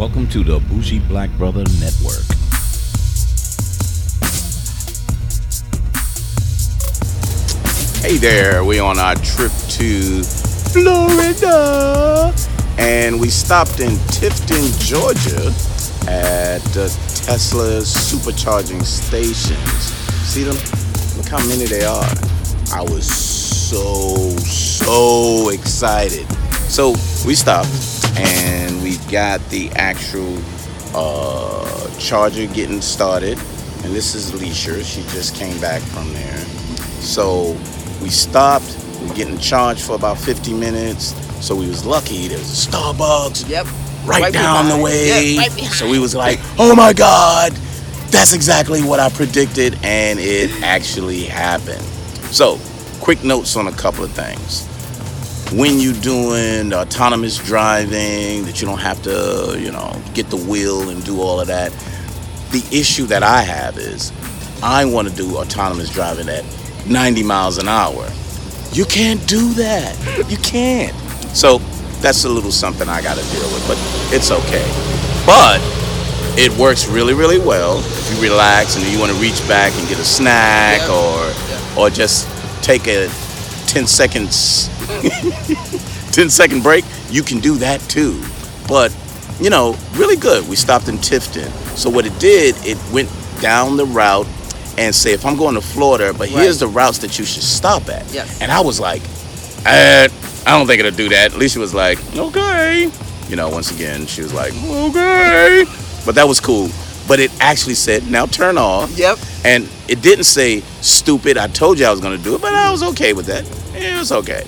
Welcome 0.00 0.28
to 0.28 0.42
the 0.42 0.60
Bougie 0.60 1.00
Black 1.00 1.28
Brother 1.36 1.62
Network. 1.78 2.24
Hey 8.00 8.16
there, 8.16 8.64
we 8.64 8.78
on 8.78 8.98
our 8.98 9.14
trip 9.16 9.52
to 9.52 10.22
Florida. 10.72 12.34
And 12.78 13.20
we 13.20 13.28
stopped 13.28 13.80
in 13.80 13.90
Tifton, 14.08 14.72
Georgia 14.80 15.52
at 16.10 16.62
the 16.72 16.88
Tesla 17.26 17.82
supercharging 17.82 18.82
stations. 18.82 19.92
See 20.24 20.44
them? 20.44 20.56
Look 21.18 21.28
how 21.28 21.46
many 21.46 21.66
they 21.66 21.84
are. 21.84 22.08
I 22.72 22.80
was 22.84 23.06
so, 23.06 24.16
so 24.46 25.50
excited. 25.50 26.26
So 26.70 26.92
we 27.26 27.34
stopped 27.34 27.99
and 28.16 28.82
we've 28.82 29.10
got 29.10 29.40
the 29.50 29.70
actual 29.72 30.38
uh, 30.94 31.90
charger 31.98 32.46
getting 32.46 32.80
started. 32.80 33.38
And 33.84 33.94
this 33.94 34.14
is 34.14 34.32
Leisha. 34.32 34.84
She 34.84 35.02
just 35.14 35.34
came 35.34 35.58
back 35.60 35.80
from 35.82 36.12
there. 36.12 36.38
So 37.00 37.56
we 38.02 38.10
stopped. 38.10 38.76
We're 39.00 39.14
getting 39.14 39.38
charged 39.38 39.82
for 39.82 39.94
about 39.94 40.18
50 40.18 40.52
minutes. 40.54 41.14
So 41.44 41.56
we 41.56 41.68
was 41.68 41.86
lucky. 41.86 42.28
There 42.28 42.38
was 42.38 42.66
a 42.66 42.70
Starbucks 42.70 43.48
Yep. 43.48 43.66
right, 44.06 44.22
Right 44.22 44.32
down 44.32 44.68
the 44.68 44.76
way. 44.82 45.34
Yeah, 45.34 45.40
right 45.42 45.50
so 45.72 45.88
we 45.88 45.98
was 45.98 46.14
like, 46.14 46.38
oh 46.58 46.74
my 46.74 46.92
God, 46.92 47.52
that's 48.10 48.32
exactly 48.34 48.82
what 48.82 49.00
I 49.00 49.08
predicted, 49.08 49.78
and 49.82 50.18
it 50.20 50.50
actually 50.62 51.24
happened. 51.24 51.82
So, 52.30 52.58
quick 53.00 53.24
notes 53.24 53.56
on 53.56 53.68
a 53.68 53.72
couple 53.72 54.04
of 54.04 54.12
things. 54.12 54.68
When 55.52 55.80
you're 55.80 55.94
doing 55.94 56.72
autonomous 56.72 57.36
driving, 57.36 58.44
that 58.44 58.60
you 58.60 58.68
don't 58.68 58.78
have 58.78 59.02
to, 59.02 59.56
you 59.58 59.72
know, 59.72 60.00
get 60.14 60.30
the 60.30 60.36
wheel 60.36 60.90
and 60.90 61.04
do 61.04 61.20
all 61.20 61.40
of 61.40 61.48
that. 61.48 61.72
The 62.52 62.64
issue 62.70 63.06
that 63.06 63.24
I 63.24 63.40
have 63.42 63.76
is 63.76 64.12
I 64.62 64.84
want 64.84 65.08
to 65.08 65.14
do 65.14 65.36
autonomous 65.38 65.90
driving 65.92 66.28
at 66.28 66.44
90 66.86 67.24
miles 67.24 67.58
an 67.58 67.66
hour. 67.66 68.08
You 68.72 68.84
can't 68.84 69.26
do 69.26 69.52
that. 69.54 69.96
You 70.30 70.36
can't. 70.36 70.94
So 71.36 71.58
that's 72.00 72.24
a 72.24 72.28
little 72.28 72.52
something 72.52 72.88
I 72.88 73.02
got 73.02 73.18
to 73.18 73.24
deal 73.32 73.48
with, 73.52 73.66
but 73.66 73.76
it's 74.14 74.30
okay. 74.30 74.64
But 75.26 75.58
it 76.38 76.56
works 76.58 76.86
really, 76.88 77.12
really 77.14 77.40
well 77.40 77.78
if 77.80 78.14
you 78.14 78.22
relax 78.22 78.76
and 78.76 78.86
you 78.86 79.00
want 79.00 79.10
to 79.10 79.18
reach 79.18 79.40
back 79.48 79.72
and 79.74 79.88
get 79.88 79.98
a 79.98 80.04
snack 80.04 80.78
Yeah. 80.78 80.94
or 80.94 81.26
Yeah. 81.26 81.76
or 81.82 81.90
just 81.90 82.28
take 82.62 82.86
a 82.86 83.10
10 83.66 83.88
seconds 83.88 84.70
10 86.12 86.30
second 86.30 86.62
break. 86.62 86.84
You 87.10 87.22
can 87.22 87.40
do 87.40 87.56
that 87.56 87.80
too. 87.82 88.22
But 88.68 88.94
you 89.40 89.48
know, 89.48 89.76
really 89.94 90.16
good. 90.16 90.46
We 90.48 90.56
stopped 90.56 90.88
in 90.88 90.96
Tifton. 90.96 91.50
So 91.76 91.88
what 91.88 92.04
it 92.04 92.18
did, 92.18 92.54
it 92.58 92.78
went 92.92 93.08
down 93.40 93.76
the 93.76 93.86
route 93.86 94.26
and 94.76 94.94
say 94.94 95.12
if 95.12 95.24
I'm 95.24 95.36
going 95.36 95.54
to 95.54 95.60
Florida, 95.60 96.12
but 96.16 96.28
here's 96.28 96.58
the 96.58 96.68
routes 96.68 96.98
that 96.98 97.18
you 97.18 97.24
should 97.24 97.42
stop 97.42 97.88
at. 97.88 98.12
Yes. 98.12 98.40
And 98.40 98.52
I 98.52 98.60
was 98.60 98.78
like, 98.78 99.02
uh, 99.66 100.08
I 100.46 100.58
don't 100.58 100.66
think 100.66 100.80
it'll 100.80 100.96
do 100.96 101.08
that. 101.10 101.34
Alicia 101.34 101.58
was 101.58 101.74
like, 101.74 101.98
okay. 102.16 102.90
You 103.28 103.36
know, 103.36 103.48
once 103.48 103.70
again, 103.70 104.06
she 104.06 104.22
was 104.22 104.34
like, 104.34 104.52
okay. 104.54 105.64
But 106.04 106.14
that 106.14 106.26
was 106.26 106.40
cool. 106.40 106.68
But 107.08 107.18
it 107.20 107.30
actually 107.40 107.74
said, 107.74 108.10
now 108.10 108.26
turn 108.26 108.56
off. 108.58 108.96
Yep. 108.96 109.18
And 109.44 109.68
it 109.88 110.02
didn't 110.02 110.24
say 110.24 110.60
stupid. 110.80 111.36
I 111.38 111.46
told 111.48 111.78
you 111.78 111.86
I 111.86 111.90
was 111.90 112.00
gonna 112.00 112.18
do 112.18 112.34
it, 112.34 112.40
but 112.40 112.54
I 112.54 112.70
was 112.70 112.82
okay 112.82 113.12
with 113.12 113.26
that. 113.26 113.44
It 113.74 113.98
was 113.98 114.12
okay. 114.12 114.46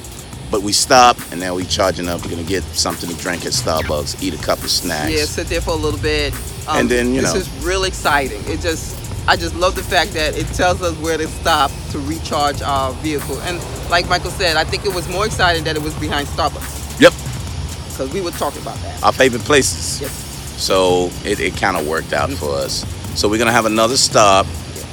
But 0.52 0.62
we 0.62 0.72
stopped 0.72 1.20
and 1.32 1.40
now 1.40 1.54
we 1.54 1.64
charging 1.64 2.08
up. 2.08 2.22
We're 2.22 2.30
gonna 2.30 2.42
get 2.44 2.62
something 2.74 3.08
to 3.08 3.16
drink 3.16 3.46
at 3.46 3.52
Starbucks, 3.52 4.22
eat 4.22 4.34
a 4.34 4.42
couple 4.44 4.68
snacks. 4.68 5.10
Yeah, 5.10 5.24
sit 5.24 5.46
there 5.48 5.62
for 5.62 5.70
a 5.70 5.74
little 5.86 5.98
bit. 5.98 6.34
Um, 6.68 6.76
And 6.80 6.88
then, 6.90 7.14
you 7.14 7.22
this 7.22 7.32
know. 7.32 7.40
is 7.40 7.64
real 7.64 7.84
exciting. 7.84 8.40
It 8.46 8.60
just, 8.60 8.94
I 9.26 9.34
just 9.36 9.56
love 9.56 9.74
the 9.76 9.82
fact 9.82 10.12
that 10.12 10.36
it 10.36 10.46
tells 10.48 10.82
us 10.82 10.94
where 10.98 11.16
to 11.16 11.26
stop 11.26 11.70
to 11.92 11.98
recharge 12.00 12.60
our 12.60 12.92
vehicle. 13.02 13.40
And 13.40 13.58
like 13.90 14.06
Michael 14.10 14.30
said, 14.30 14.56
I 14.56 14.64
think 14.64 14.84
it 14.84 14.94
was 14.94 15.08
more 15.08 15.24
exciting 15.24 15.64
that 15.64 15.74
it 15.74 15.82
was 15.82 15.94
behind 15.94 16.28
Starbucks 16.28 17.00
Yep. 17.00 17.14
because 17.88 18.12
we 18.12 18.20
were 18.20 18.30
talking 18.32 18.60
about 18.60 18.76
that. 18.82 19.02
Our 19.02 19.12
favorite 19.12 19.42
places. 19.44 20.02
Yes. 20.02 20.12
So 20.62 21.10
it, 21.24 21.40
it 21.40 21.56
kind 21.56 21.78
of 21.78 21.88
worked 21.88 22.12
out 22.12 22.30
for 22.30 22.54
us. 22.56 22.84
So 23.18 23.26
we're 23.28 23.38
gonna 23.38 23.52
have 23.52 23.66
another 23.66 23.96
stop. 23.96 24.46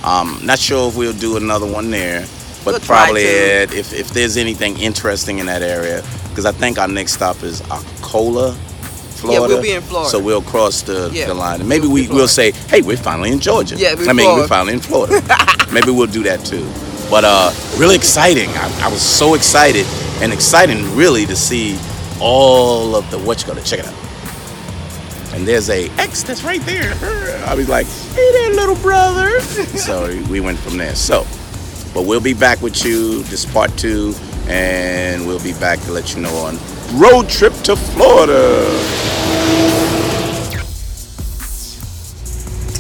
Um, 0.06 0.40
not 0.44 0.58
sure 0.58 0.88
if 0.88 0.96
we'll 0.96 1.12
do 1.14 1.36
another 1.36 1.68
one 1.68 1.92
there, 1.92 2.26
but 2.72 2.82
We'll 2.82 2.88
probably 2.88 3.24
it, 3.24 3.74
if 3.74 3.94
if 3.94 4.10
there's 4.10 4.38
anything 4.38 4.80
interesting 4.80 5.40
in 5.40 5.46
that 5.48 5.62
area, 5.62 6.04
because 6.30 6.46
I 6.46 6.52
think 6.52 6.78
our 6.78 6.88
next 6.88 7.14
stop 7.14 7.42
is 7.44 7.62
Ocala, 7.64 8.56
Florida. 9.20 9.42
Yeah, 9.42 9.48
we'll 9.48 9.62
be 9.62 9.72
in 9.72 9.82
Florida. 9.82 10.10
So 10.10 10.20
we'll 10.20 10.42
cross 10.42 10.82
the, 10.82 11.10
Yeah, 11.14 11.28
the 11.28 11.34
line, 11.34 11.60
and 11.60 11.70
maybe 11.70 11.88
we'll 11.88 11.94
we, 11.94 12.08
will 12.08 12.28
say, 12.28 12.52
hey, 12.52 12.82
we're 12.82 12.98
finally 12.98 13.32
in 13.32 13.40
Georgia. 13.40 13.76
Yeah, 13.78 13.96
we're 13.96 14.10
I 14.10 14.14
mean, 14.14 14.38
we're 14.38 14.48
finally 14.48 14.74
in 14.74 14.80
Florida. 14.80 15.22
maybe 15.74 15.92
we'll 15.92 16.08
do 16.08 16.24
that 16.24 16.46
too. 16.46 16.68
But 17.10 17.24
uh, 17.26 17.52
really 17.78 17.96
exciting. 17.96 18.50
I, 18.50 18.86
I 18.86 18.92
was 18.92 19.02
so 19.02 19.34
excited, 19.34 19.86
and 20.22 20.32
exciting 20.32 20.96
really 20.96 21.26
to 21.26 21.36
see 21.36 21.78
all 22.22 22.96
of 22.96 23.10
the 23.12 23.18
what 23.20 23.42
you 23.42 23.48
gonna 23.48 23.62
check 23.62 23.80
it 23.80 23.88
out. 23.88 23.96
And 25.34 25.48
there's 25.48 25.70
a 25.70 25.90
X 25.98 26.24
that's 26.24 26.44
right 26.44 26.62
there. 26.62 26.94
I 27.48 27.56
was 27.56 27.70
like, 27.70 27.88
hey 27.88 28.32
there, 28.34 28.54
little 28.54 28.76
brother. 28.76 29.40
so 29.42 30.08
we 30.30 30.40
went 30.40 30.60
from 30.60 30.78
there. 30.78 30.96
So, 30.96 31.26
but 31.94 32.06
we'll 32.06 32.22
be 32.22 32.34
back 32.34 32.62
with 32.62 32.84
you. 32.86 33.24
This 33.24 33.46
part 33.46 33.76
two, 33.78 34.14
and 34.48 35.26
we'll 35.28 35.44
be 35.44 35.54
back 35.54 35.80
to 35.82 35.92
let 35.92 36.16
you 36.16 36.22
know 36.22 36.36
on 36.38 36.58
road 37.00 37.30
trip 37.30 37.54
to 37.64 37.76
Florida. 37.76 38.66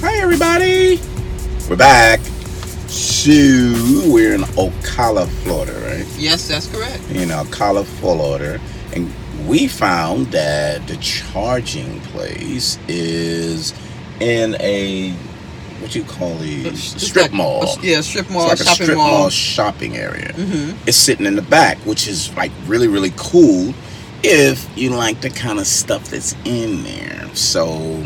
Hi, 0.01 0.15
everybody. 0.21 0.99
We're 1.69 1.75
back. 1.75 2.19
So 2.87 3.31
we're 4.11 4.33
in 4.33 4.41
Ocala, 4.41 5.27
Florida, 5.43 5.73
right? 5.85 6.05
Yes, 6.17 6.47
that's 6.47 6.67
correct. 6.67 7.01
in 7.11 7.29
Ocala, 7.29 7.85
Florida, 7.85 8.59
and 8.95 9.11
we 9.47 9.67
found 9.67 10.27
that 10.27 10.87
the 10.87 10.97
charging 10.97 11.99
place 12.01 12.79
is 12.87 13.73
in 14.19 14.55
a 14.59 15.13
what 15.81 15.95
you 15.95 16.03
call 16.03 16.35
these 16.37 16.65
It's 16.95 17.07
strip 17.07 17.23
like- 17.25 17.33
mall. 17.33 17.77
Yeah, 17.81 18.01
strip 18.01 18.29
mall, 18.29 18.49
It's 18.51 18.59
like 18.59 18.59
a 18.61 18.63
shopping 18.71 18.85
strip 18.85 18.97
mall. 18.97 19.17
mall 19.19 19.29
shopping 19.29 19.97
area. 19.97 20.33
Mhm. 20.37 20.73
It's 20.85 20.97
sitting 20.97 21.25
in 21.25 21.35
the 21.35 21.41
back, 21.41 21.77
which 21.85 22.07
is 22.07 22.29
like 22.35 22.51
really 22.67 22.87
really 22.87 23.13
cool 23.15 23.73
if 24.23 24.65
you 24.75 24.89
like 24.89 25.21
the 25.21 25.29
kind 25.29 25.59
of 25.59 25.67
stuff 25.67 26.09
that's 26.09 26.35
in 26.45 26.83
there. 26.83 27.29
So, 27.33 28.03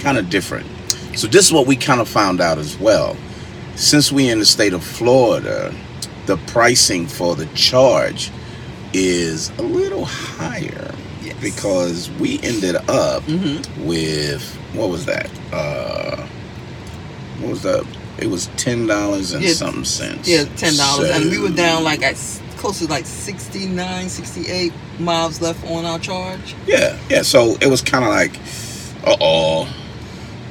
kind 0.00 0.16
of 0.18 0.30
different. 0.30 0.66
So 1.14 1.26
this 1.26 1.44
is 1.46 1.52
what 1.52 1.66
we 1.66 1.76
kind 1.76 2.00
of 2.00 2.08
found 2.08 2.40
out 2.40 2.58
as 2.58 2.78
well. 2.78 3.16
Since 3.76 4.10
we 4.12 4.28
in 4.28 4.38
the 4.38 4.46
state 4.46 4.72
of 4.72 4.82
Florida, 4.82 5.74
the 6.26 6.36
pricing 6.38 7.06
for 7.06 7.34
the 7.36 7.46
charge 7.54 8.30
is 8.92 9.50
a 9.58 9.62
little 9.62 10.04
higher. 10.04 10.92
Because 11.40 12.10
we 12.20 12.38
ended 12.42 12.76
up 12.76 13.22
Mhm. 13.26 13.66
with 13.84 14.42
what 14.74 14.88
was 14.90 15.06
that? 15.06 15.28
Uh, 15.52 16.16
what 17.40 17.50
was 17.50 17.62
that? 17.62 17.84
It 18.18 18.28
was 18.28 18.48
ten 18.56 18.86
dollars 18.86 19.32
and 19.32 19.42
Yeah, 19.42 19.52
something 19.54 19.84
cents. 19.84 20.28
Yeah, 20.28 20.44
ten 20.56 20.76
dollars, 20.76 21.10
and 21.10 21.30
we 21.30 21.38
were 21.38 21.48
down 21.50 21.84
like 21.84 22.02
at 22.02 22.16
close 22.58 22.80
to 22.80 22.86
like 22.88 23.06
69, 23.06 24.10
68 24.10 24.72
miles 24.98 25.40
left 25.40 25.64
on 25.70 25.86
our 25.86 25.98
charge. 25.98 26.54
Yeah, 26.66 26.96
yeah. 27.08 27.22
So 27.22 27.56
it 27.62 27.68
was 27.68 27.80
kind 27.80 28.04
of 28.04 28.10
like, 28.10 28.32
uh 29.06 29.16
oh, 29.20 29.68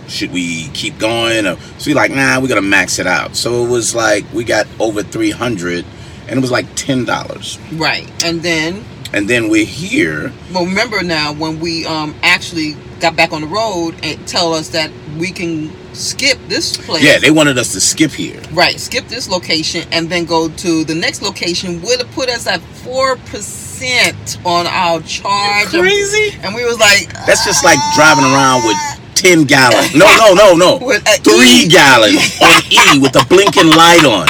should 0.08 0.32
we 0.34 0.70
keep 0.70 0.98
going? 0.98 1.46
Or, 1.46 1.56
so 1.78 1.86
we 1.88 1.94
like, 1.94 2.10
nah, 2.12 2.40
we're 2.40 2.48
gonna 2.48 2.62
max 2.64 2.98
it 2.98 3.06
out. 3.06 3.36
So 3.36 3.64
it 3.64 3.70
was 3.70 3.94
like 3.94 4.26
we 4.34 4.44
got 4.44 4.66
over 4.80 5.04
three 5.04 5.30
hundred, 5.30 5.86
and 6.28 6.40
it 6.40 6.42
was 6.42 6.50
like 6.52 6.66
ten 6.76 7.06
dollars. 7.06 7.60
Right, 7.74 8.10
and 8.26 8.42
then 8.42 8.84
And 9.14 9.28
then 9.28 9.50
we're 9.50 9.66
here. 9.66 10.32
well, 10.54 10.66
remember 10.66 11.02
now 11.04 11.34
when 11.34 11.60
we 11.60 11.86
um 11.86 12.16
actually 12.22 12.76
got 13.00 13.16
back 13.16 13.32
on 13.32 13.42
the 13.42 13.48
road 13.48 13.96
and 14.04 14.28
tell 14.28 14.54
us 14.54 14.70
that 14.70 14.92
we 15.18 15.32
can 15.32 15.72
skip 15.96 16.38
this 16.48 16.78
place. 16.78 17.04
Yeah, 17.04 17.18
they 17.18 17.32
wanted 17.32 17.58
us 17.58 17.72
to 17.74 17.82
skip 17.82 18.12
here. 18.12 18.40
right 18.52 18.80
skip 18.80 19.06
this 19.08 19.28
location 19.30 19.88
and 19.92 20.10
then 20.10 20.26
go 20.26 20.50
to 20.50 20.84
the 20.84 20.96
next 20.96 21.22
location 21.22 21.82
would 21.82 22.00
have 22.00 22.12
put 22.12 22.30
us 22.30 22.46
at 22.48 22.62
four 22.84 23.16
percent 23.18 24.38
on 24.46 24.68
our 24.68 25.02
charge. 25.02 25.68
Crazy. 25.70 26.38
And 26.44 26.54
we 26.54 26.64
was 26.66 26.78
like, 26.80 27.12
That's 27.26 27.46
just 27.46 27.64
like 27.64 27.80
driving 27.96 28.26
around 28.26 28.64
with 28.68 28.78
ten 29.16 29.44
gallons. 29.46 29.96
No, 29.96 30.06
no, 30.18 30.34
no, 30.34 30.56
no. 30.56 30.78
With 30.86 31.04
Three 31.24 31.66
E. 31.66 31.68
gallons 31.68 32.40
on 32.42 32.62
E 32.72 33.00
with 33.00 33.12
the 33.12 33.26
blinking 33.30 33.68
light 33.68 34.06
on. 34.06 34.28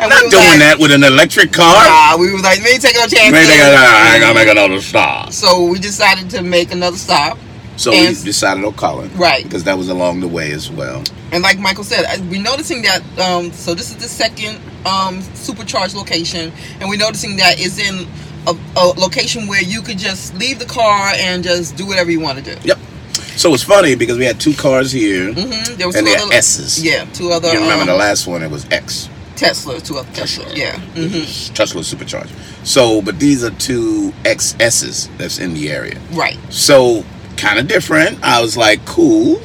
And 0.00 0.08
Not 0.10 0.24
we 0.24 0.30
doing 0.30 0.44
like, 0.44 0.58
that 0.60 0.76
with 0.78 0.92
an 0.92 1.04
electric 1.04 1.52
car. 1.52 1.84
Nah, 1.84 2.16
we 2.16 2.32
was 2.32 2.42
like, 2.42 2.62
we 2.62 2.70
ain't 2.70 2.82
taking 2.82 3.00
no 3.00 3.06
chances. 3.06 3.46
Got- 3.46 4.14
I 4.14 4.18
gonna 4.18 4.34
make 4.34 4.48
another 4.48 4.80
stop. 4.80 5.32
So 5.32 5.66
we 5.66 5.78
decided 5.78 6.30
to 6.30 6.42
make 6.42 6.72
another 6.72 6.96
stop. 6.96 7.38
So 7.76 7.92
And- 7.92 8.16
we 8.16 8.24
decided 8.24 8.64
on 8.64 8.72
calling. 8.74 9.14
Right. 9.16 9.44
Because 9.44 9.64
that 9.64 9.76
was 9.76 9.88
along 9.88 10.20
the 10.20 10.28
way 10.28 10.52
as 10.52 10.70
well. 10.70 11.02
And 11.32 11.42
like 11.42 11.58
Michael 11.58 11.84
said, 11.84 12.04
we're 12.30 12.42
noticing 12.42 12.82
that. 12.82 13.02
Um, 13.18 13.52
so 13.52 13.74
this 13.74 13.90
is 13.90 13.96
the 13.96 14.08
second 14.08 14.58
um, 14.86 15.20
supercharged 15.34 15.94
location, 15.94 16.52
and 16.80 16.88
we're 16.88 16.98
noticing 16.98 17.36
that 17.36 17.60
it's 17.60 17.78
in 17.78 18.06
a, 18.46 18.56
a 18.76 18.86
location 18.98 19.46
where 19.46 19.62
you 19.62 19.82
could 19.82 19.98
just 19.98 20.34
leave 20.36 20.58
the 20.58 20.64
car 20.66 21.12
and 21.16 21.44
just 21.44 21.76
do 21.76 21.86
whatever 21.86 22.10
you 22.10 22.20
want 22.20 22.38
to 22.38 22.44
do. 22.44 22.56
Yep. 22.64 22.78
So 23.36 23.54
it's 23.54 23.62
funny 23.62 23.94
because 23.94 24.18
we 24.18 24.24
had 24.24 24.40
two 24.40 24.52
cars 24.54 24.92
here, 24.92 25.32
hmm 25.32 25.74
There 25.76 25.86
was 25.86 25.96
and 25.96 26.06
two 26.06 26.12
other, 26.14 26.34
S's. 26.34 26.82
Yeah, 26.84 27.04
two 27.12 27.30
other. 27.30 27.48
You 27.48 27.60
remember 27.60 27.82
um, 27.82 27.86
the 27.86 27.94
last 27.94 28.26
one? 28.26 28.42
It 28.42 28.50
was 28.50 28.66
X. 28.70 29.08
Tesla, 29.40 29.80
to 29.80 29.98
a 29.98 30.04
Tesla. 30.12 30.44
Yeah. 30.54 30.78
hmm 30.78 31.54
Tesla 31.54 31.80
supercharger. 31.80 32.66
So, 32.66 33.00
but 33.00 33.18
these 33.18 33.42
are 33.42 33.50
two 33.50 34.12
XS's 34.24 35.08
that's 35.16 35.38
in 35.38 35.54
the 35.54 35.70
area. 35.70 35.98
Right. 36.12 36.38
So, 36.50 37.04
kind 37.38 37.58
of 37.58 37.66
different. 37.66 38.22
I 38.22 38.40
was 38.42 38.56
like, 38.56 38.84
cool. 38.84 39.40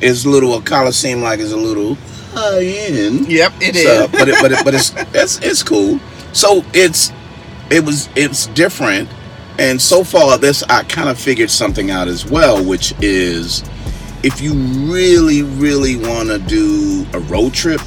It's 0.00 0.24
a 0.26 0.28
little. 0.28 0.50
Ocala 0.60 0.92
seemed 0.92 1.22
like 1.22 1.40
it's 1.40 1.52
a 1.52 1.56
little 1.56 1.96
high 2.32 2.62
end. 2.64 3.32
Yep, 3.32 3.52
it 3.60 3.76
is. 3.76 3.82
So, 3.84 4.08
but 4.08 4.28
it, 4.28 4.36
but 4.40 4.52
it, 4.52 4.64
but 4.64 4.74
it's 4.74 4.92
it's 5.14 5.38
it's 5.40 5.62
cool. 5.62 5.98
So 6.32 6.62
it's 6.74 7.10
it 7.70 7.84
was 7.84 8.08
it's 8.14 8.46
different, 8.48 9.08
and 9.58 9.80
so 9.80 10.04
far 10.04 10.36
this 10.38 10.62
I 10.64 10.84
kind 10.84 11.08
of 11.08 11.18
figured 11.18 11.50
something 11.50 11.90
out 11.90 12.06
as 12.06 12.26
well, 12.26 12.62
which 12.62 12.92
is 13.00 13.64
if 14.22 14.40
you 14.40 14.52
really 14.54 15.42
really 15.42 15.96
want 15.96 16.28
to 16.28 16.38
do 16.38 17.06
a 17.14 17.18
road 17.20 17.54
trip, 17.54 17.80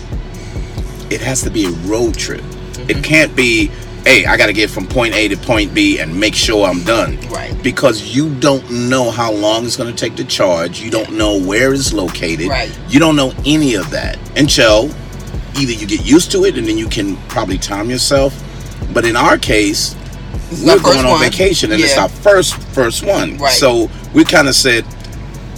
it 1.12 1.22
has 1.22 1.42
to 1.44 1.50
be 1.50 1.66
a 1.66 1.72
road 1.88 2.16
trip. 2.16 2.44
It 2.90 3.04
can't 3.04 3.36
be, 3.36 3.68
hey, 4.06 4.25
I 4.25 4.38
got 4.38 4.48
to 4.48 4.54
get 4.54 4.69
from 4.69 4.88
point 4.88 5.13
A 5.13 5.28
to 5.28 5.38
point 5.38 5.74
B 5.74 6.00
and 6.00 6.18
make 6.18 6.34
sure 6.34 6.66
I'm 6.68 6.84
done. 6.84 7.19
Right. 7.30 7.56
Because 7.62 8.16
you 8.16 8.34
don't 8.36 8.69
know 8.90 9.12
how 9.12 9.31
long 9.31 9.66
it's 9.66 9.78
going 9.78 9.94
to 9.94 9.98
take 9.98 10.16
to 10.18 10.25
charge. 10.25 10.81
You 10.81 10.90
don't 10.90 11.12
know 11.13 11.40
where 11.40 11.74
it's 11.74 11.94
located. 11.94 12.48
Right. 12.48 12.75
You 12.90 13.00
don't 13.00 13.16
know 13.16 13.34
any 13.46 13.75
of 13.75 13.90
that 13.92 14.18
until 14.38 14.90
either 15.58 15.74
you 15.74 15.86
get 15.86 16.06
used 16.06 16.31
to 16.31 16.46
it 16.46 16.58
and 16.58 16.68
then 16.68 16.78
you 16.78 16.88
can 16.88 17.18
probably 17.28 17.58
time 17.58 17.90
yourself. 17.90 18.34
But 18.94 19.06
in 19.06 19.16
our 19.16 19.38
case, 19.38 19.96
we're 20.63 20.81
going 20.81 21.00
on 21.00 21.12
one. 21.12 21.19
vacation 21.22 21.72
and 21.72 21.81
it's 21.81 21.98
our 21.98 22.10
first 22.10 22.56
first 22.74 23.06
one. 23.06 23.38
Right. 23.38 23.54
So 23.54 23.90
we 24.13 24.24
kind 24.25 24.48
of 24.48 24.56
said, 24.56 24.86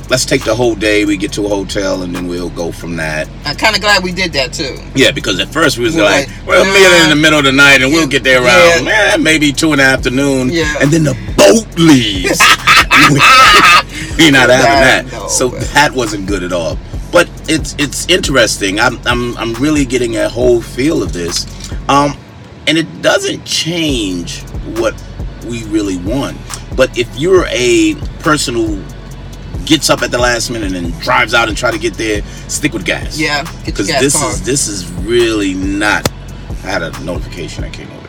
let's 0.09 0.25
take 0.25 0.43
the 0.43 0.55
whole 0.55 0.75
day. 0.75 1.05
We 1.05 1.17
get 1.17 1.33
to 1.33 1.45
a 1.45 1.49
hotel 1.49 2.03
and 2.03 2.15
then 2.15 2.27
we'll 2.27 2.49
go 2.49 2.71
from 2.71 2.95
that. 2.97 3.27
I'm 3.45 3.55
kind 3.55 3.75
of 3.75 3.81
glad 3.81 4.03
we 4.03 4.11
did 4.11 4.33
that 4.33 4.53
too. 4.53 4.77
Yeah, 4.95 5.11
because 5.11 5.39
at 5.39 5.49
first 5.49 5.77
we 5.77 5.85
was 5.85 5.95
We're 5.95 6.03
like, 6.03 6.27
like, 6.27 6.47
well, 6.47 6.65
meet 6.65 7.03
in 7.03 7.09
the 7.09 7.21
middle 7.21 7.39
of 7.39 7.45
the 7.45 7.51
night 7.51 7.81
and 7.81 7.91
we'll 7.91 8.07
get 8.07 8.23
there 8.23 8.43
around 8.43 8.87
eh, 8.87 9.17
maybe 9.17 9.51
two 9.51 9.71
in 9.73 9.77
the 9.79 9.83
afternoon. 9.85 10.49
Yeah. 10.51 10.75
And 10.81 10.91
then 10.91 11.03
the 11.03 11.13
boat 11.37 11.67
leaves. 11.79 12.39
We're 14.17 14.31
not 14.31 14.49
having 14.49 15.09
that. 15.09 15.09
No, 15.11 15.27
so 15.27 15.49
but- 15.49 15.61
that 15.73 15.91
wasn't 15.93 16.27
good 16.27 16.43
at 16.43 16.53
all. 16.53 16.77
But 17.11 17.29
it's 17.47 17.75
it's 17.77 18.07
interesting. 18.09 18.79
I'm 18.79 18.97
I'm 19.05 19.37
I'm 19.37 19.53
really 19.55 19.85
getting 19.85 20.17
a 20.17 20.27
whole 20.27 20.61
feel 20.61 21.03
of 21.03 21.13
this. 21.13 21.45
Um 21.87 22.17
and 22.65 22.77
it 22.77 23.01
doesn't 23.01 23.45
change 23.45 24.41
what 24.79 24.95
we 25.45 25.63
really 25.65 25.97
want. 25.97 26.37
But 26.75 26.97
if 26.97 27.07
you're 27.19 27.45
a 27.49 27.93
person 28.19 28.55
who 28.55 28.83
gets 29.65 29.89
up 29.89 30.01
at 30.01 30.11
the 30.11 30.17
last 30.17 30.49
minute 30.49 30.73
and 30.73 30.97
drives 31.01 31.33
out 31.33 31.47
and 31.47 31.57
try 31.57 31.71
to 31.71 31.77
get 31.77 31.93
there, 31.95 32.21
stick 32.47 32.73
with 32.73 32.85
gas 32.85 33.17
Yeah. 33.19 33.43
Because 33.65 33.87
this 33.87 34.15
is 34.21 34.43
this 34.45 34.67
is 34.67 34.91
really 35.03 35.53
not. 35.53 36.09
I 36.49 36.67
had 36.67 36.81
a 36.83 36.91
notification 37.03 37.63
that 37.63 37.73
came 37.73 37.89
over. 37.91 37.99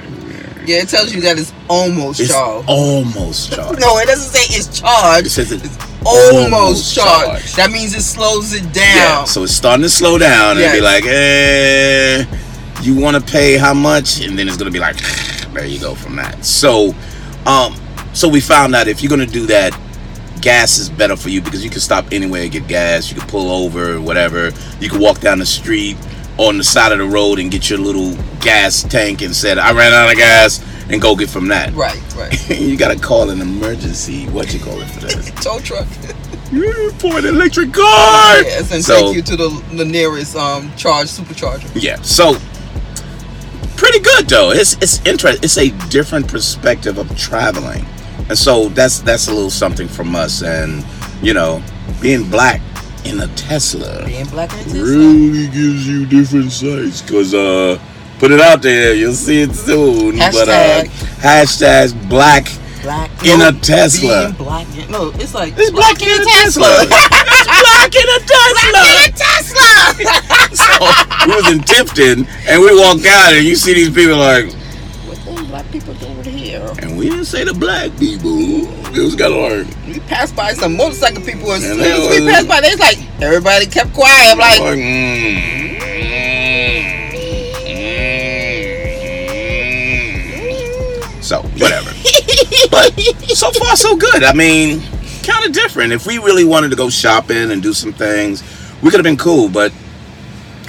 Yeah, 0.66 0.78
it 0.78 0.88
tells 0.88 1.14
you 1.14 1.20
that 1.22 1.38
it's 1.38 1.52
almost 1.68 2.20
It's 2.20 2.30
charged. 2.32 2.68
almost 2.68 3.52
charged. 3.54 3.80
No, 3.80 3.98
it 3.98 4.06
doesn't 4.06 4.30
say 4.32 4.56
it's 4.56 4.80
charged. 4.80 5.26
It 5.26 5.30
says 5.30 5.52
it's 5.52 5.76
almost, 6.06 6.52
almost 6.52 6.94
charged. 6.94 7.26
charged. 7.26 7.56
That 7.56 7.70
means 7.70 7.94
it 7.94 8.00
slows 8.02 8.54
it 8.54 8.62
down. 8.72 8.96
Yeah, 8.96 9.24
so 9.24 9.42
it's 9.42 9.52
starting 9.52 9.82
to 9.82 9.90
slow 9.90 10.16
down 10.16 10.56
and 10.56 10.72
be 10.72 10.80
like, 10.80 11.04
eh, 11.06 12.24
you 12.80 12.94
want 12.96 13.16
to 13.22 13.32
pay 13.32 13.58
how 13.58 13.74
much? 13.74 14.20
And 14.22 14.38
then 14.38 14.48
it's 14.48 14.56
gonna 14.56 14.70
be 14.70 14.78
like, 14.80 14.96
there 15.52 15.66
you 15.66 15.78
go 15.78 15.94
from 15.94 16.16
that. 16.16 16.42
So, 16.44 16.94
um, 17.44 17.76
so 18.14 18.26
we 18.28 18.40
found 18.40 18.74
out 18.74 18.88
if 18.88 19.02
you're 19.02 19.10
gonna 19.10 19.26
do 19.26 19.44
that, 19.46 19.78
gas 20.44 20.78
is 20.78 20.90
better 20.90 21.16
for 21.16 21.30
you 21.30 21.40
because 21.40 21.64
you 21.64 21.70
can 21.70 21.80
stop 21.80 22.04
anywhere 22.12 22.42
and 22.42 22.52
get 22.52 22.68
gas. 22.68 23.10
You 23.10 23.18
can 23.18 23.26
pull 23.28 23.50
over, 23.50 23.98
whatever. 23.98 24.52
You 24.78 24.90
can 24.90 25.00
walk 25.00 25.20
down 25.20 25.38
the 25.38 25.46
street 25.46 25.96
on 26.36 26.58
the 26.58 26.64
side 26.64 26.92
of 26.92 26.98
the 26.98 27.06
road 27.06 27.38
and 27.38 27.50
get 27.50 27.70
your 27.70 27.78
little 27.78 28.14
gas 28.40 28.82
tank 28.82 29.22
and 29.22 29.34
said, 29.34 29.56
I 29.58 29.72
ran 29.72 29.94
out 29.94 30.10
of 30.10 30.18
gas, 30.18 30.62
and 30.90 31.00
go 31.00 31.16
get 31.16 31.30
from 31.30 31.48
that. 31.48 31.72
Right, 31.72 31.98
right. 32.14 32.50
you 32.60 32.76
gotta 32.76 32.98
call 32.98 33.30
an 33.30 33.40
emergency. 33.40 34.26
What 34.26 34.52
you 34.52 34.60
call 34.60 34.80
it 34.82 34.86
for 34.90 35.00
that? 35.00 35.24
Tow 35.42 35.58
truck. 35.60 35.86
for 37.00 37.18
an 37.18 37.24
electric 37.24 37.72
car. 37.72 38.42
yes, 38.42 38.70
and 38.70 38.84
so, 38.84 39.06
take 39.06 39.16
you 39.16 39.22
to 39.22 39.36
the, 39.36 39.64
the 39.76 39.84
nearest 39.84 40.36
um 40.36 40.70
charge 40.76 41.06
supercharger. 41.06 41.70
Yeah. 41.74 41.96
So 42.02 42.36
pretty 43.76 44.00
good 44.00 44.28
though. 44.28 44.50
It's 44.50 44.74
it's 44.74 45.04
interesting. 45.06 45.42
It's 45.42 45.56
a 45.56 45.70
different 45.88 46.28
perspective 46.28 46.98
of 46.98 47.16
traveling, 47.16 47.86
and 48.28 48.38
so 48.38 48.68
that's 48.70 49.00
that's 49.00 49.28
a 49.28 49.32
little 49.32 49.50
something 49.50 49.88
from 49.88 50.14
us. 50.16 50.42
And 50.42 50.84
you 51.22 51.34
know, 51.34 51.62
being 52.00 52.28
black 52.30 52.60
in 53.04 53.20
a 53.20 53.26
Tesla 53.36 54.04
Being 54.06 54.24
black 54.26 54.50
and 54.54 54.64
Tesla. 54.64 54.82
really 54.82 55.46
gives 55.48 55.86
you 55.86 56.06
different 56.06 56.50
sights. 56.52 57.02
Cause 57.02 57.34
uh, 57.34 57.78
put 58.18 58.30
it 58.32 58.40
out 58.40 58.62
there, 58.62 58.94
you'll 58.94 59.12
see 59.12 59.42
it 59.42 59.54
soon. 59.54 60.16
But 60.18 60.48
uh, 60.48 60.82
Hashtag. 60.84 60.88
hashtag 61.20 62.08
black. 62.08 62.46
Black 62.82 63.10
In 63.24 63.40
a 63.40 63.50
Tesla. 63.60 64.34
Black. 64.36 64.66
in- 64.76 64.90
No, 64.90 65.08
it's 65.16 65.32
like 65.32 65.54
It's 65.56 65.70
black 65.70 66.00
in 66.02 66.08
a 66.08 66.24
Tesla. 66.24 66.68
it's 66.84 67.48
black 67.64 67.94
in 67.96 68.08
a 68.08 68.20
Tesla. 69.16 69.94
so 70.52 71.26
we 71.26 71.34
was 71.36 71.50
in 71.52 71.60
Tifton 71.60 72.28
and 72.48 72.60
we 72.60 72.76
walked 72.78 73.06
out 73.06 73.32
and 73.32 73.46
you 73.46 73.56
see 73.56 73.72
these 73.72 73.88
people 73.88 74.16
like, 74.18 74.52
what 75.06 75.16
them 75.24 75.46
black 75.46 75.70
people 75.72 75.94
doing 75.94 76.22
and 76.62 76.96
we 76.98 77.08
didn't 77.08 77.24
say 77.26 77.44
the 77.44 77.54
black 77.54 77.96
people. 77.98 78.38
It 78.94 79.02
was 79.02 79.16
kind 79.16 79.32
of 79.34 79.66
like, 79.66 79.86
We 79.86 80.00
passed 80.00 80.36
by 80.36 80.52
some 80.52 80.76
motorcycle 80.76 81.22
people 81.22 81.52
and 81.52 81.62
as 81.64 81.70
soon 81.70 81.80
as 81.80 82.10
we 82.10 82.30
passed 82.30 82.48
by, 82.48 82.60
they 82.60 82.70
was 82.70 82.80
like 82.80 82.98
everybody 83.20 83.66
kept 83.66 83.92
quiet. 83.92 84.32
I'm 84.32 84.38
like, 84.38 84.60
like 84.60 84.78
mm, 84.78 85.78
mm. 85.78 86.02
so 91.22 91.42
whatever. 91.42 91.90
but 92.70 92.92
so 93.34 93.50
far 93.52 93.76
so 93.76 93.96
good. 93.96 94.22
I 94.22 94.32
mean, 94.32 94.80
kind 95.24 95.44
of 95.46 95.52
different. 95.52 95.92
If 95.92 96.06
we 96.06 96.18
really 96.18 96.44
wanted 96.44 96.70
to 96.70 96.76
go 96.76 96.90
shopping 96.90 97.50
and 97.50 97.62
do 97.62 97.72
some 97.72 97.92
things, 97.92 98.42
we 98.82 98.90
could 98.90 98.98
have 99.00 99.04
been 99.04 99.16
cool. 99.16 99.48
But 99.48 99.72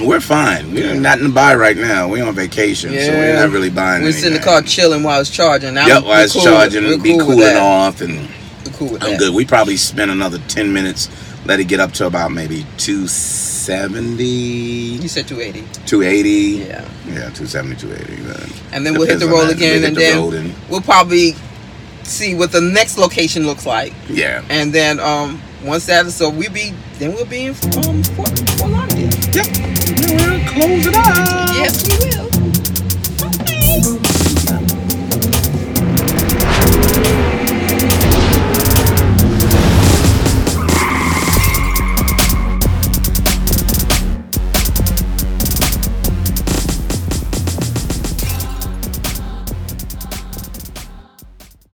we're 0.01 0.19
fine. 0.19 0.73
We're 0.73 0.99
not 0.99 1.17
in 1.19 1.23
the 1.25 1.29
buy 1.29 1.55
right 1.55 1.77
now. 1.77 2.07
We're 2.09 2.25
on 2.25 2.33
vacation, 2.35 2.91
so 2.91 3.11
we're 3.11 3.35
not 3.35 3.49
really 3.51 3.69
buying. 3.69 4.03
we 4.03 4.11
sit 4.11 4.27
in 4.27 4.33
the 4.33 4.39
car 4.43 4.61
chilling 4.61 5.03
while 5.03 5.21
it's 5.21 5.29
charging. 5.29 5.77
I'm, 5.77 5.87
Yep, 5.87 6.03
while 6.03 6.23
it's 6.23 6.33
cool- 6.33 6.43
charging, 6.43 6.83
we're 6.83 6.97
be 6.97 7.11
cool 7.17 7.27
cooling 7.27 7.55
off, 7.57 8.01
and 8.01 8.27
cool 8.73 8.89
with 8.93 9.03
I'm 9.03 9.17
good. 9.17 9.33
We 9.33 9.45
probably 9.45 9.77
spend 9.77 10.11
another 10.11 10.39
ten 10.47 10.71
minutes. 10.73 11.09
Let 11.45 11.59
it 11.59 11.65
get 11.65 11.79
up 11.79 11.91
to 11.93 12.07
about 12.07 12.31
maybe 12.31 12.65
270, 12.77 14.23
You 14.25 15.07
said 15.07 15.27
280. 15.27 15.61
280. 15.85 16.29
Yeah. 16.65 16.81
Yeah, 17.07 17.29
270, 17.29 17.75
280. 17.75 18.53
And 18.73 18.83
then 18.83 18.97
we'll 18.97 19.07
hit 19.07 19.19
the 19.19 19.27
road 19.27 19.51
again, 19.51 19.83
and 19.83 19.95
then 19.95 20.17
road 20.19 20.33
and- 20.33 20.55
we'll 20.69 20.81
probably 20.81 21.35
see 22.01 22.33
what 22.33 22.51
the 22.51 22.61
next 22.61 22.97
location 22.97 23.45
looks 23.45 23.65
like. 23.65 23.93
Yeah. 24.09 24.43
And 24.49 24.73
then 24.73 24.99
um 24.99 25.39
once 25.63 25.85
that 25.87 26.05
is 26.07 26.15
so 26.15 26.29
we 26.29 26.47
be 26.49 26.73
then 26.99 27.13
we'll 27.13 27.25
be 27.25 27.45
in 27.45 27.55
um 27.77 28.03
Fort, 28.03 28.29
Fort 28.57 28.71
Lauderdale. 28.71 29.09
Yep 29.33 29.84
and 30.07 30.21
we'll 30.21 30.47
close 30.47 30.85
it 30.85 30.95
up. 30.95 31.49
Yes, 31.55 31.75
we 31.87 31.95
will. 32.09 32.29
Bye. 34.09 34.14